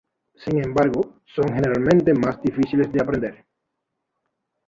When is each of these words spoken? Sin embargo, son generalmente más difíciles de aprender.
Sin 0.33 0.57
embargo, 0.57 1.19
son 1.25 1.47
generalmente 1.53 2.11
más 2.15 2.41
difíciles 2.41 2.91
de 2.91 3.03
aprender. 3.03 3.45